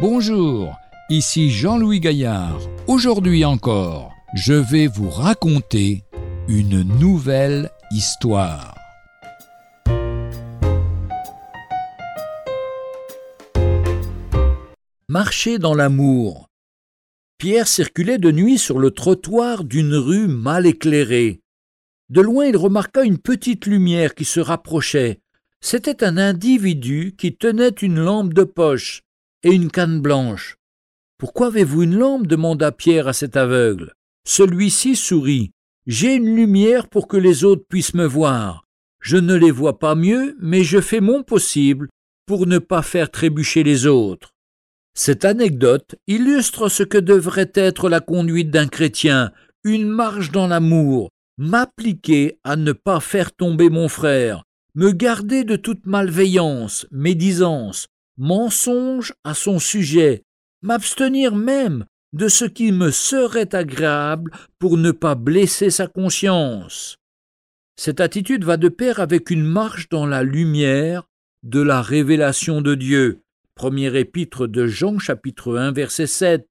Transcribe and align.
Bonjour, 0.00 0.78
ici 1.10 1.50
Jean-Louis 1.50 2.00
Gaillard. 2.00 2.58
Aujourd'hui 2.86 3.44
encore, 3.44 4.14
je 4.32 4.54
vais 4.54 4.86
vous 4.86 5.10
raconter 5.10 6.04
une 6.48 6.80
nouvelle 6.98 7.70
histoire. 7.90 8.74
Marcher 15.10 15.58
dans 15.58 15.74
l'amour. 15.74 16.48
Pierre 17.36 17.68
circulait 17.68 18.16
de 18.16 18.30
nuit 18.30 18.56
sur 18.56 18.78
le 18.78 18.92
trottoir 18.92 19.64
d'une 19.64 19.94
rue 19.94 20.28
mal 20.28 20.64
éclairée. 20.64 21.42
De 22.08 22.22
loin, 22.22 22.46
il 22.46 22.56
remarqua 22.56 23.04
une 23.04 23.18
petite 23.18 23.66
lumière 23.66 24.14
qui 24.14 24.24
se 24.24 24.40
rapprochait. 24.40 25.20
C'était 25.60 26.02
un 26.02 26.16
individu 26.16 27.14
qui 27.18 27.36
tenait 27.36 27.68
une 27.68 28.02
lampe 28.02 28.32
de 28.32 28.44
poche 28.44 29.02
et 29.42 29.52
une 29.52 29.70
canne 29.70 30.00
blanche. 30.00 30.56
Pourquoi 31.18 31.48
avez-vous 31.48 31.82
une 31.82 31.96
lampe 31.96 32.26
demanda 32.26 32.72
Pierre 32.72 33.08
à 33.08 33.12
cet 33.12 33.36
aveugle. 33.36 33.92
Celui-ci 34.26 34.96
sourit. 34.96 35.52
J'ai 35.86 36.14
une 36.14 36.34
lumière 36.34 36.88
pour 36.88 37.08
que 37.08 37.16
les 37.16 37.44
autres 37.44 37.64
puissent 37.68 37.94
me 37.94 38.06
voir. 38.06 38.64
Je 39.00 39.16
ne 39.16 39.34
les 39.34 39.50
vois 39.50 39.78
pas 39.78 39.94
mieux, 39.94 40.36
mais 40.40 40.62
je 40.62 40.80
fais 40.80 41.00
mon 41.00 41.22
possible 41.22 41.88
pour 42.26 42.46
ne 42.46 42.58
pas 42.58 42.82
faire 42.82 43.10
trébucher 43.10 43.62
les 43.62 43.86
autres. 43.86 44.30
Cette 44.94 45.24
anecdote 45.24 45.96
illustre 46.06 46.68
ce 46.68 46.82
que 46.82 46.98
devrait 46.98 47.52
être 47.54 47.88
la 47.88 48.00
conduite 48.00 48.50
d'un 48.50 48.68
chrétien, 48.68 49.32
une 49.64 49.88
marche 49.88 50.30
dans 50.30 50.46
l'amour, 50.46 51.10
m'appliquer 51.38 52.38
à 52.44 52.56
ne 52.56 52.72
pas 52.72 53.00
faire 53.00 53.32
tomber 53.32 53.70
mon 53.70 53.88
frère, 53.88 54.44
me 54.74 54.92
garder 54.92 55.44
de 55.44 55.56
toute 55.56 55.86
malveillance, 55.86 56.86
médisance, 56.90 57.86
mensonge 58.20 59.14
à 59.24 59.32
son 59.32 59.58
sujet, 59.58 60.24
m'abstenir 60.60 61.34
même 61.34 61.86
de 62.12 62.28
ce 62.28 62.44
qui 62.44 62.70
me 62.70 62.90
serait 62.90 63.54
agréable 63.54 64.30
pour 64.58 64.76
ne 64.76 64.90
pas 64.90 65.14
blesser 65.14 65.70
sa 65.70 65.86
conscience. 65.86 66.96
Cette 67.76 67.98
attitude 67.98 68.44
va 68.44 68.58
de 68.58 68.68
pair 68.68 69.00
avec 69.00 69.30
une 69.30 69.44
marche 69.44 69.88
dans 69.88 70.04
la 70.04 70.22
lumière 70.22 71.08
de 71.44 71.62
la 71.62 71.80
révélation 71.80 72.60
de 72.60 72.74
Dieu. 72.74 73.22
Premier 73.54 73.98
épître 73.98 74.46
de 74.46 74.66
Jean 74.66 74.98
chapitre 74.98 75.56
1 75.56 75.72
verset 75.72 76.06
7. 76.06 76.46